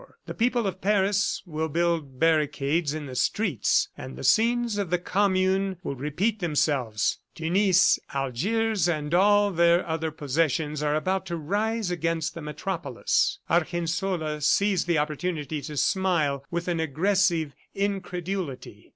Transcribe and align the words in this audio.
The 0.25 0.33
people 0.33 0.65
of 0.65 0.81
Paris 0.81 1.43
will 1.45 1.69
build 1.69 2.19
barricades 2.19 2.91
in 2.95 3.05
the 3.05 3.13
streets 3.13 3.87
and 3.95 4.15
the 4.15 4.23
scenes 4.23 4.79
of 4.79 4.89
the 4.89 4.97
Commune 4.97 5.77
will 5.83 5.93
repeat 5.95 6.39
themselves. 6.39 7.19
Tunis, 7.35 7.99
Algiers 8.11 8.89
and 8.89 9.13
all 9.13 9.51
their 9.51 9.85
other 9.87 10.09
possessions 10.09 10.81
are 10.81 10.95
about 10.95 11.27
to 11.27 11.37
rise 11.37 11.91
against 11.91 12.33
the 12.33 12.41
metropolis." 12.41 13.37
Argensola 13.47 14.41
seized 14.41 14.87
the 14.87 14.97
opportunity 14.97 15.61
to 15.61 15.77
smile 15.77 16.43
with 16.49 16.67
an 16.67 16.79
aggressive 16.79 17.53
incredulity. 17.75 18.89